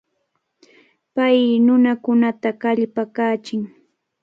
[1.15, 3.61] Pay nunakunata kallpakachin.